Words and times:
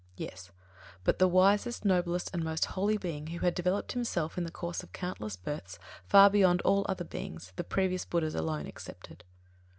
Yes; 0.17 0.49
but 1.03 1.19
the 1.19 1.27
wisest, 1.27 1.85
noblest 1.85 2.31
and 2.33 2.43
most 2.43 2.65
holy 2.65 2.97
being, 2.97 3.27
who 3.27 3.39
had 3.45 3.53
developed 3.53 3.91
himself 3.91 4.35
in 4.35 4.43
the 4.45 4.49
course 4.49 4.81
of 4.81 4.91
countless 4.93 5.35
births 5.37 5.77
far 6.07 6.27
beyond 6.27 6.59
all 6.63 6.87
other 6.89 7.05
beings, 7.05 7.53
the 7.55 7.63
previous 7.63 8.03
BUDDHAS 8.03 8.33
alone 8.33 8.65
excepted. 8.65 9.23